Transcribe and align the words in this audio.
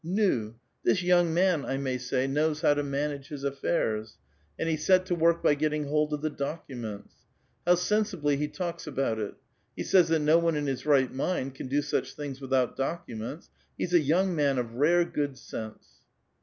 Nu! 0.03 0.55
thisyouug 0.83 1.27
man, 1.31 1.63
I 1.63 1.77
may 1.77 1.99
8ay, 1.99 2.27
knows 2.27 2.61
how 2.61 2.73
to 2.73 2.81
niunuge 2.81 3.27
his 3.27 3.43
affairs. 3.43 4.17
And 4.57 4.67
lie 4.67 4.75
set 4.75 5.05
to 5.05 5.13
work 5.13 5.43
by 5.43 5.55
gelling 5.55 5.89
hold 5.89 6.11
of 6.11 6.21
llie 6.21 6.35
documents. 6.35 7.13
How 7.67 7.75
seu^bly 7.75 8.35
he 8.39 8.47
talks 8.47 8.87
about 8.87 9.19
it! 9.19 9.35
he 9.75 9.83
says 9.83 10.07
that 10.07 10.21
no 10.21 10.39
one 10.39 10.55
in 10.55 10.65
his 10.65 10.87
right 10.87 11.13
mind 11.13 11.53
can 11.53 11.67
do 11.67 11.83
such 11.83 12.15
things 12.15 12.39
witliout 12.39 12.75
documents. 12.75 13.51
IIe*s 13.79 13.93
a 13.93 13.99
young 14.01 14.35
man 14.35 14.57
of 14.57 14.73
rare 14.73 15.05
good 15.05 15.37
sense." 15.37 15.85